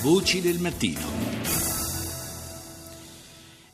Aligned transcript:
Voci 0.00 0.40
del 0.40 0.60
mattino. 0.60 1.37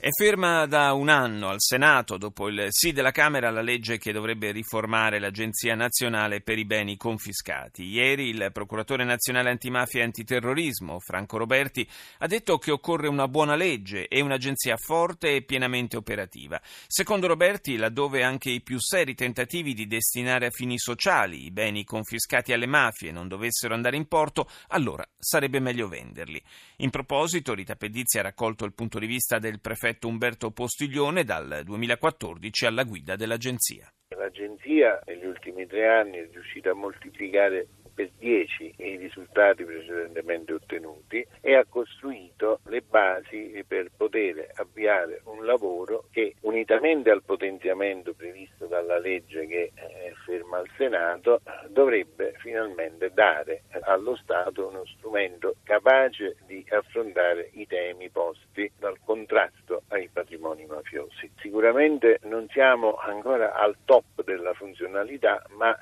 È 0.05 0.11
ferma 0.11 0.67
da 0.67 0.93
un 0.93 1.09
anno 1.09 1.49
al 1.49 1.63
Senato, 1.63 2.19
dopo 2.19 2.49
il 2.49 2.67
sì 2.69 2.93
della 2.93 3.11
Camera, 3.11 3.49
la 3.49 3.63
legge 3.63 3.97
che 3.97 4.13
dovrebbe 4.13 4.51
riformare 4.51 5.19
l'Agenzia 5.19 5.75
nazionale 5.75 6.43
per 6.43 6.59
i 6.59 6.67
beni 6.67 6.99
confiscati. 6.99 7.85
Ieri 7.85 8.29
il 8.29 8.51
procuratore 8.53 9.05
nazionale 9.05 9.49
antimafia 9.49 10.01
e 10.01 10.05
antiterrorismo, 10.05 11.01
Franco 11.01 11.39
Roberti, 11.39 11.89
ha 12.19 12.27
detto 12.27 12.59
che 12.59 12.71
occorre 12.71 13.09
una 13.09 13.29
buona 13.29 13.55
legge 13.55 14.07
e 14.07 14.21
un'agenzia 14.21 14.77
forte 14.77 15.37
e 15.37 15.43
pienamente 15.43 15.97
operativa. 15.97 16.61
Secondo 16.87 17.27
Roberti, 17.27 17.77
laddove 17.77 18.23
anche 18.23 18.51
i 18.51 18.61
più 18.61 18.79
seri 18.81 19.15
tentativi 19.15 19.73
di 19.73 19.87
destinare 19.87 20.49
a 20.49 20.51
fini 20.51 20.79
sociali 20.79 21.47
i 21.47 21.51
beni 21.51 21.83
confiscati 21.83 22.53
alle 22.53 22.67
mafie 22.67 23.11
non 23.11 23.27
dovessero 23.27 23.73
andare 23.73 23.97
in 23.97 24.07
porto, 24.07 24.51
allora 24.69 25.03
sarebbe 25.19 25.61
meglio 25.61 25.89
venderli. 25.89 26.43
In 26.79 26.91
proposito, 26.91 27.55
Rita 27.55 27.75
Pedizzi 27.75 28.19
ha 28.19 28.23
raccolto 28.23 28.67
il 28.67 28.75
punto 28.75 28.99
di 28.99 29.07
vista 29.07 29.39
del 29.39 29.61
prefetto 29.61 29.93
prefetto 29.95 30.09
Umberto 30.09 30.51
Postiglione 30.51 31.25
dal 31.25 31.63
2014 31.65 32.67
alla 32.67 32.85
guida 32.85 33.17
dell'agenzia. 33.17 33.89
L'agenzia 34.17 35.01
negli 35.07 35.25
ultimi 35.25 35.67
tre 35.67 35.87
anni 35.87 36.19
è 36.19 36.29
riuscita 36.31 36.71
a 36.71 36.75
moltiplicare 36.75 37.69
per 37.95 38.11
10 38.19 38.75
i 38.79 38.97
risultati 38.97 39.65
precedentemente 39.65 40.53
ottenuti 40.53 41.25
e 41.41 41.55
ha 41.55 41.65
costruito 41.65 42.61
le 42.67 42.83
basi 42.83 43.65
per 43.67 43.91
poter 43.97 44.51
avviare 44.55 45.21
un 45.25 45.45
lavoro 45.45 46.09
che 46.11 46.35
unitamente 46.41 47.11
al 47.11 47.23
potenziamento 47.23 48.15
previsto 48.15 48.67
dalla 48.67 48.99
legge 48.99 49.47
che 49.47 49.71
è 49.75 50.13
ferma 50.25 50.59
al 50.59 50.69
Senato 50.77 51.41
dovrebbe 51.69 52.35
finalmente 52.39 53.11
dare 53.13 53.63
allo 53.83 54.17
Stato 54.17 54.69
uno 54.69 54.85
strumento 54.87 55.57
capace 55.63 56.37
di 56.47 56.65
affrontare 56.71 57.51
i 57.55 57.67
temi 57.67 58.09
posti 58.11 58.71
dal 58.79 58.99
contrasto 59.05 59.83
ai 59.89 60.09
patrimoni 60.13 60.67
mafiosi. 60.67 61.31
Sicuramente 61.41 62.21
non 62.25 62.49
siamo 62.51 62.95
ancora 62.95 63.55
al 63.55 63.77
top 63.85 64.23
della 64.25 64.55
funzionalità, 64.55 65.45
ma 65.57 65.77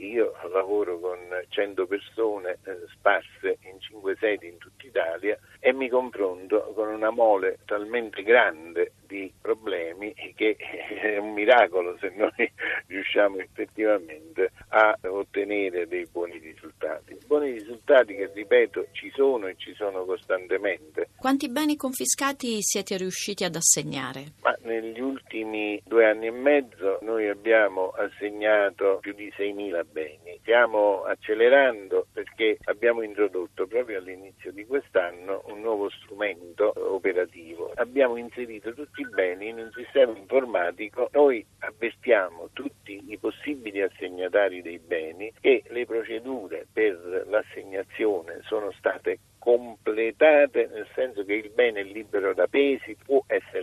io 0.00 0.34
lavoro 0.50 0.98
con 0.98 1.18
100 1.48 1.86
persone 1.86 2.58
eh, 2.64 2.78
sparse 2.92 3.58
in 3.62 3.80
5 3.80 4.16
sedi 4.18 4.48
in 4.48 4.58
tutta 4.58 4.86
Italia 4.86 5.38
e 5.60 5.72
mi 5.72 5.88
confronto 5.88 6.72
con 6.74 6.88
una 6.88 7.10
mole 7.10 7.58
talmente 7.64 8.22
grande 8.22 8.92
di 9.06 9.32
problemi 9.40 10.14
che 10.34 10.56
è 10.56 11.16
un 11.18 11.32
miracolo 11.32 11.96
se 11.98 12.12
noi 12.14 12.30
riusciamo 12.86 13.38
effettivamente 13.38 14.52
a 14.68 14.96
ottenere 15.02 15.86
dei 15.86 16.06
buoni 16.10 16.38
risultati. 16.38 17.16
Buoni 17.26 17.52
risultati 17.52 18.14
che, 18.14 18.30
ripeto, 18.32 18.88
ci 18.92 19.10
sono 19.14 19.46
e 19.46 19.54
ci 19.56 19.74
sono 19.74 20.04
costantemente. 20.04 21.08
Quanti 21.16 21.48
beni 21.48 21.76
confiscati 21.76 22.58
siete 22.60 22.96
riusciti 22.96 23.44
ad 23.44 23.56
assegnare? 23.56 24.32
Ma 24.42 24.54
negli 24.62 25.00
ultimi 25.00 25.25
due 25.44 26.06
anni 26.06 26.26
e 26.26 26.30
mezzo 26.30 26.98
noi 27.02 27.28
abbiamo 27.28 27.90
assegnato 27.90 28.98
più 29.00 29.12
di 29.12 29.32
6.000 29.36 29.84
beni. 29.90 30.38
Stiamo 30.40 31.02
accelerando 31.02 32.06
perché 32.12 32.58
abbiamo 32.64 33.02
introdotto 33.02 33.66
proprio 33.66 33.98
all'inizio 33.98 34.52
di 34.52 34.64
quest'anno 34.64 35.42
un 35.46 35.60
nuovo 35.60 35.90
strumento 35.90 36.72
operativo. 36.76 37.72
Abbiamo 37.74 38.16
inserito 38.16 38.72
tutti 38.72 39.02
i 39.02 39.08
beni 39.08 39.48
in 39.48 39.58
un 39.58 39.70
sistema 39.74 40.16
informatico. 40.16 41.08
Noi 41.12 41.44
avvertiamo 41.58 42.50
tutti 42.52 43.02
i 43.08 43.18
possibili 43.18 43.82
assegnatari 43.82 44.62
dei 44.62 44.78
beni 44.78 45.32
e 45.40 45.62
le 45.68 45.84
procedure 45.84 46.66
per 46.72 47.24
l'assegnazione 47.26 48.40
sono 48.44 48.70
state 48.72 49.18
completate 49.46 50.68
nel 50.72 50.88
senso 50.92 51.24
che 51.24 51.34
il 51.34 51.50
bene 51.50 51.84
libero 51.84 52.34
da 52.34 52.48
pesi 52.48 52.96
può 53.04 53.22
essere. 53.28 53.55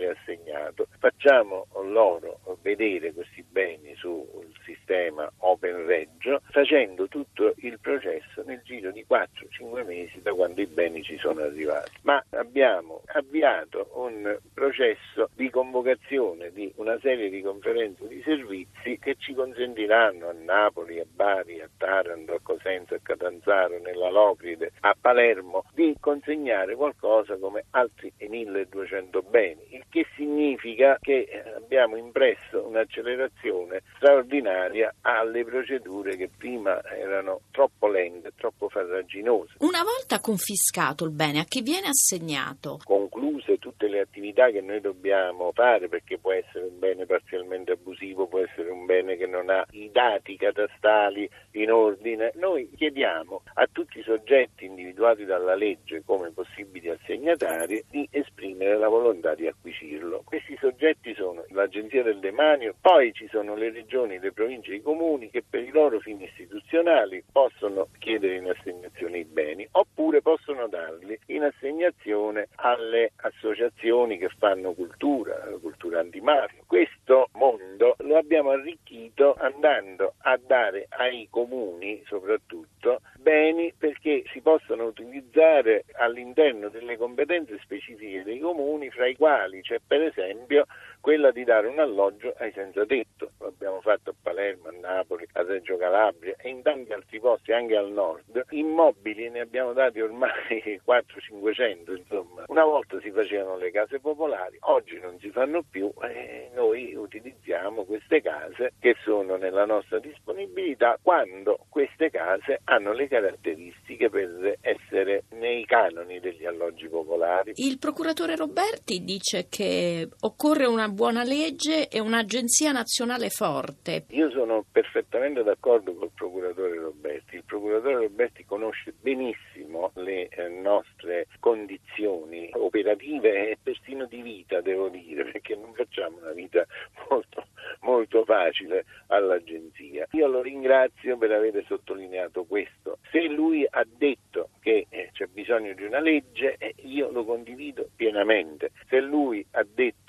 Facciamo 1.04 1.66
loro 1.82 2.40
vedere 2.62 3.12
questi 3.12 3.44
beni 3.46 3.94
sul 3.94 4.50
sistema 4.64 5.30
Open 5.40 5.84
Reggio 5.84 6.40
facendo 6.48 7.08
tutto 7.08 7.52
il 7.58 7.78
processo 7.78 8.33
nel 8.44 8.60
giro 8.64 8.90
di 8.90 9.04
4-5 9.08 9.84
mesi 9.84 10.20
da 10.22 10.32
quando 10.32 10.60
i 10.60 10.66
beni 10.66 11.02
ci 11.02 11.16
sono 11.18 11.40
arrivati. 11.40 11.92
Ma 12.02 12.22
abbiamo 12.30 13.02
avviato 13.06 13.90
un 13.94 14.38
processo 14.52 15.30
di 15.34 15.50
convocazione 15.50 16.52
di 16.52 16.72
una 16.76 16.98
serie 17.00 17.30
di 17.30 17.42
conferenze 17.42 18.06
di 18.08 18.22
servizi 18.22 18.98
che 18.98 19.16
ci 19.18 19.34
consentiranno 19.34 20.28
a 20.28 20.32
Napoli, 20.32 21.00
a 21.00 21.06
Bari, 21.08 21.60
a 21.60 21.68
Taranto, 21.76 22.34
a 22.34 22.40
Cosenza, 22.42 22.94
a 22.94 23.00
Catanzaro, 23.02 23.78
nella 23.78 24.10
Locride, 24.10 24.72
a 24.80 24.96
Palermo 24.98 25.64
di 25.72 25.96
consegnare 26.00 26.74
qualcosa 26.74 27.36
come 27.36 27.64
altri 27.70 28.12
1200 28.18 29.22
beni, 29.22 29.74
il 29.74 29.84
che 29.88 30.06
significa 30.16 30.98
che 31.00 31.28
abbiamo 31.64 31.96
impresso 31.96 32.66
un'accelerazione 32.66 33.82
straordinaria 33.96 34.94
alle 35.00 35.44
procedure 35.44 36.16
che 36.16 36.28
prima 36.36 36.82
erano 36.84 37.40
troppo 37.50 37.88
lente, 37.88 38.32
troppo 38.36 38.68
farraginose. 38.68 39.54
Una 39.58 39.82
volta 39.82 40.20
confiscato 40.20 41.04
il 41.04 41.10
bene, 41.10 41.40
a 41.40 41.44
chi 41.44 41.62
viene 41.62 41.88
assegnato? 41.88 42.80
Concluse 42.84 43.58
tutte 43.58 43.88
le 43.88 44.00
attività 44.00 44.50
che 44.50 44.60
noi 44.60 44.80
dobbiamo 44.80 45.52
fare, 45.52 45.88
perché 45.88 46.18
può 46.18 46.32
essere 46.32 46.66
un 46.66 46.78
bene 46.78 47.06
parzialmente 47.06 47.72
abusivo, 47.72 48.26
può 48.26 48.40
essere 48.40 48.70
un 48.70 48.84
bene 48.84 49.16
che 49.16 49.26
non 49.26 49.48
ha 49.48 49.64
i 49.70 49.90
dati 49.90 50.36
catastali 50.36 51.28
in 51.52 51.70
ordine, 51.70 52.32
noi 52.34 52.70
chiediamo 52.76 53.42
a 53.54 53.68
tutti 53.70 53.98
i 53.98 54.02
soggetti 54.02 54.66
individuati 54.66 55.24
dalla 55.24 55.54
legge 55.54 56.02
come 56.04 56.30
possibili 56.30 56.90
assegnatari 56.90 57.84
di 57.88 58.06
esprimere 58.10 58.76
la 58.76 58.88
volontà 58.88 59.34
di 59.34 59.46
acquisirlo. 59.74 60.22
Questi 60.24 60.56
soggetti 60.60 61.14
sono 61.14 61.44
l'Agenzia 61.48 62.02
del 62.02 62.20
Demanio, 62.20 62.74
poi 62.80 63.12
ci 63.12 63.26
sono 63.28 63.54
le 63.54 63.70
regioni, 63.70 64.18
le 64.18 64.32
province 64.32 64.72
e 64.72 64.76
i 64.76 64.82
comuni 64.82 65.30
che 65.30 65.42
per 65.48 65.62
i 65.62 65.70
loro 65.70 65.98
fini 65.98 66.24
istituzionali 66.24 67.22
possono 67.30 67.88
chiedere 67.98 68.36
in 68.36 68.48
assegnazione 68.48 69.18
i 69.18 69.24
beni 69.24 69.66
oppure 69.72 70.22
possono 70.22 70.68
darli 70.68 71.18
in 71.26 71.42
assegnazione 71.42 72.48
alle 72.56 73.12
associazioni 73.16 74.18
che 74.18 74.28
fanno 74.38 74.72
cultura, 74.72 75.34
cultura 75.60 76.00
antimafia. 76.00 76.62
Questo 76.66 77.28
mondo 77.32 77.96
lo 77.98 78.16
abbiamo 78.16 78.50
arricchito 78.50 79.34
andando 79.34 80.14
a 80.18 80.38
dare 80.44 80.86
ai 80.90 81.26
comuni 81.30 82.02
soprattutto 82.06 83.00
beni 83.24 83.72
perché 83.76 84.22
si 84.30 84.42
possono 84.42 84.84
utilizzare 84.84 85.86
all'interno 85.94 86.68
delle 86.68 86.98
competenze 86.98 87.58
specifiche 87.62 88.22
dei 88.22 88.38
comuni, 88.38 88.90
fra 88.90 89.06
i 89.06 89.16
quali 89.16 89.62
c'è 89.62 89.80
per 89.84 90.02
esempio 90.02 90.66
quella 91.00 91.30
di 91.32 91.42
dare 91.42 91.66
un 91.66 91.78
alloggio 91.78 92.34
ai 92.36 92.52
senza 92.52 92.84
tetto. 92.84 93.13
Lo 93.38 93.46
abbiamo 93.46 93.80
fatto 93.80 94.10
a 94.10 94.14
Palermo, 94.20 94.68
a 94.68 94.72
Napoli, 94.72 95.26
a 95.32 95.42
Reggio 95.42 95.76
Calabria 95.76 96.34
e 96.38 96.48
in 96.48 96.62
tanti 96.62 96.92
altri 96.92 97.20
posti 97.20 97.52
anche 97.52 97.76
al 97.76 97.90
nord. 97.90 98.44
Immobili 98.50 99.30
ne 99.30 99.40
abbiamo 99.40 99.72
dati 99.72 100.00
ormai 100.00 100.80
400-500, 100.86 101.96
insomma. 101.96 102.44
Una 102.48 102.64
volta 102.64 103.00
si 103.00 103.10
facevano 103.10 103.56
le 103.56 103.70
case 103.70 104.00
popolari, 104.00 104.56
oggi 104.60 104.98
non 105.00 105.18
si 105.20 105.30
fanno 105.30 105.62
più 105.68 105.92
e 106.02 106.50
noi 106.54 106.94
utilizziamo 106.94 107.84
queste 107.84 108.20
case 108.20 108.72
che 108.78 108.96
sono 109.04 109.36
nella 109.36 109.64
nostra 109.64 109.98
disponibilità 109.98 110.98
quando 111.00 111.58
queste 111.68 112.10
case 112.10 112.60
hanno 112.64 112.92
le 112.92 113.08
caratteristiche 113.08 114.10
per 114.10 114.58
essere 114.60 115.24
nei 115.30 115.64
canoni 115.64 116.20
degli 116.20 116.44
alloggi 116.44 116.88
popolari. 116.88 117.52
Il 117.56 117.78
procuratore 117.78 118.36
Roberti 118.36 119.04
dice 119.04 119.46
che 119.48 120.08
occorre 120.20 120.66
una 120.66 120.88
buona 120.88 121.22
legge 121.22 121.88
e 121.88 122.00
un'agenzia 122.00 122.72
nazionale 122.72 123.13
forte. 123.30 124.04
Io 124.10 124.30
sono 124.30 124.64
perfettamente 124.70 125.42
d'accordo 125.42 125.94
col 125.94 126.10
procuratore 126.14 126.78
Roberti. 126.78 127.36
Il 127.36 127.44
procuratore 127.44 127.94
Roberti 127.94 128.44
conosce 128.44 128.92
benissimo 129.00 129.90
le 129.94 130.28
eh, 130.28 130.48
nostre 130.48 131.26
condizioni 131.40 132.50
operative 132.52 133.50
e 133.50 133.58
persino 133.62 134.06
di 134.06 134.22
vita, 134.22 134.60
devo 134.60 134.88
dire, 134.88 135.24
perché 135.30 135.56
non 135.56 135.72
facciamo 135.74 136.18
una 136.18 136.32
vita 136.32 136.64
molto, 137.08 137.46
molto 137.80 138.24
facile 138.24 138.84
all'agenzia. 139.08 140.06
Io 140.12 140.26
lo 140.26 140.42
ringrazio 140.42 141.16
per 141.16 141.32
aver 141.32 141.64
sottolineato 141.66 142.44
questo. 142.44 142.98
Se 143.10 143.22
lui 143.28 143.66
ha 143.68 143.84
detto 143.86 144.50
che 144.60 144.86
eh, 144.88 145.10
c'è 145.12 145.26
bisogno 145.26 145.72
di 145.74 145.84
una 145.84 146.00
legge, 146.00 146.56
eh, 146.58 146.74
io 146.82 147.10
lo 147.10 147.24
condivido 147.24 147.88
pienamente. 147.94 148.70
Se 148.88 149.00
lui 149.00 149.44
ha 149.52 149.64
detto 149.64 150.03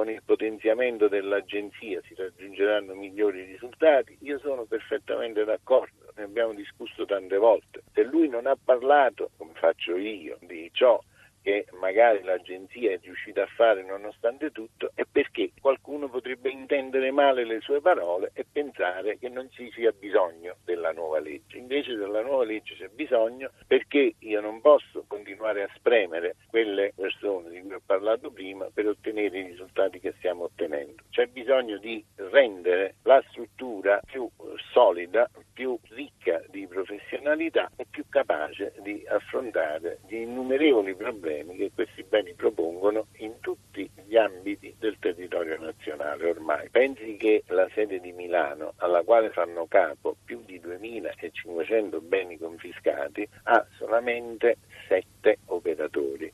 con 0.00 0.08
il 0.08 0.22
potenziamento 0.24 1.08
dell'agenzia 1.08 2.00
si 2.06 2.14
raggiungeranno 2.14 2.94
migliori 2.94 3.44
risultati, 3.44 4.16
io 4.22 4.38
sono 4.38 4.64
perfettamente 4.64 5.44
d'accordo, 5.44 6.10
ne 6.16 6.22
abbiamo 6.22 6.54
discusso 6.54 7.04
tante 7.04 7.36
volte. 7.36 7.82
Se 7.92 8.02
lui 8.04 8.26
non 8.26 8.46
ha 8.46 8.56
parlato, 8.56 9.32
come 9.36 9.52
faccio 9.56 9.98
io, 9.98 10.38
di 10.40 10.70
ciò 10.72 10.98
che 11.42 11.66
magari 11.78 12.22
l'agenzia 12.22 12.92
è 12.92 12.98
riuscita 13.02 13.42
a 13.42 13.46
fare 13.46 13.82
nonostante 13.82 14.50
tutto 14.52 14.90
è 14.94 15.04
perché 15.10 15.52
qualcuno 15.60 16.08
potrebbe 16.08 16.50
intendere 16.50 17.10
male 17.10 17.44
le 17.44 17.60
sue 17.60 17.82
parole 17.82 18.30
e 18.34 18.46
pensare 18.50 19.18
che 19.18 19.28
non 19.28 19.50
ci 19.50 19.70
sia 19.72 19.92
bisogno 19.92 20.56
della 20.64 20.92
nuova 20.92 21.18
legge. 21.18 21.58
Invece 21.58 21.94
della 21.96 22.22
nuova 22.22 22.44
legge 22.44 22.74
c'è 22.74 22.88
bisogno 22.88 23.50
perché 23.66 24.14
io 24.18 24.40
non 24.40 24.62
posso 24.62 24.99
continuare 25.40 25.62
a 25.62 25.68
spremere 25.74 26.36
quelle 26.46 26.92
persone 26.94 27.48
di 27.48 27.60
cui 27.62 27.72
ho 27.72 27.80
parlato 27.84 28.30
prima 28.30 28.68
per 28.72 28.86
ottenere 28.86 29.38
i 29.38 29.46
risultati 29.46 29.98
che 29.98 30.12
stiamo 30.18 30.44
ottenendo. 30.44 31.02
C'è 31.08 31.26
bisogno 31.26 31.78
di 31.78 32.04
rendere 32.16 32.96
la 33.04 33.22
struttura 33.30 34.00
più 34.04 34.28
solida, 34.72 35.28
più 35.52 35.78
ricca 35.90 36.42
di 36.48 36.66
professionalità 36.66 37.70
e 37.76 37.86
più 37.88 38.04
capace 38.08 38.74
di 38.82 39.02
affrontare 39.08 40.00
gli 40.06 40.16
innumerevoli 40.16 40.94
problemi 40.94 41.56
che 41.56 41.70
questi 41.74 42.02
beni 42.04 42.34
propongono 42.34 43.06
in 43.18 43.40
tutti 43.40 43.90
gli 44.10 44.16
ambiti 44.16 44.74
del 44.76 44.98
territorio 44.98 45.56
nazionale 45.60 46.28
ormai. 46.30 46.68
Pensi 46.68 47.16
che 47.16 47.44
la 47.46 47.68
sede 47.72 48.00
di 48.00 48.10
Milano, 48.10 48.72
alla 48.78 49.02
quale 49.02 49.30
fanno 49.30 49.68
capo 49.68 50.16
più 50.24 50.42
di 50.44 50.58
2.500 50.60 52.00
beni 52.02 52.36
confiscati, 52.36 53.28
ha 53.44 53.64
solamente 53.78 54.56
sette 54.88 55.38
operatori. 55.46 56.28